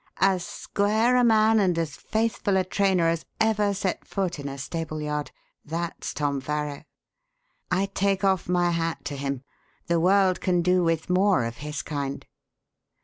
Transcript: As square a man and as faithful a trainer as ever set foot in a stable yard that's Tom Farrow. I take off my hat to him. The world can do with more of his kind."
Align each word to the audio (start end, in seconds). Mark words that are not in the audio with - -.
As 0.17 0.43
square 0.43 1.15
a 1.15 1.23
man 1.23 1.59
and 1.59 1.77
as 1.77 1.95
faithful 1.95 2.57
a 2.57 2.63
trainer 2.63 3.07
as 3.07 3.23
ever 3.39 3.71
set 3.71 4.03
foot 4.03 4.39
in 4.39 4.49
a 4.49 4.57
stable 4.57 4.99
yard 4.99 5.29
that's 5.63 6.11
Tom 6.15 6.41
Farrow. 6.41 6.85
I 7.69 7.85
take 7.85 8.23
off 8.23 8.49
my 8.49 8.71
hat 8.71 9.05
to 9.05 9.15
him. 9.15 9.43
The 9.85 9.99
world 9.99 10.41
can 10.41 10.63
do 10.63 10.83
with 10.83 11.07
more 11.07 11.43
of 11.45 11.57
his 11.57 11.83
kind." 11.83 12.25